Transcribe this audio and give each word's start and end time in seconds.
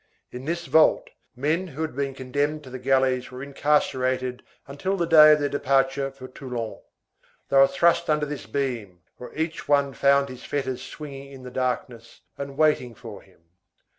In 0.31 0.45
this 0.45 0.65
vault, 0.65 1.11
men 1.35 1.67
who 1.67 1.83
had 1.83 1.95
been 1.95 2.15
condemned 2.15 2.63
to 2.63 2.71
the 2.71 2.79
galleys 2.79 3.29
were 3.29 3.43
incarcerated 3.43 4.41
until 4.65 4.97
the 4.97 5.05
day 5.05 5.33
of 5.33 5.39
their 5.39 5.47
departure 5.47 6.09
for 6.09 6.27
Toulon. 6.27 6.79
They 7.49 7.57
were 7.57 7.67
thrust 7.67 8.09
under 8.09 8.25
this 8.25 8.47
beam, 8.47 9.03
where 9.17 9.31
each 9.35 9.67
one 9.67 9.93
found 9.93 10.29
his 10.29 10.43
fetters 10.43 10.81
swinging 10.81 11.31
in 11.31 11.43
the 11.43 11.51
darkness 11.51 12.21
and 12.35 12.57
waiting 12.57 12.95
for 12.95 13.21
him. 13.21 13.41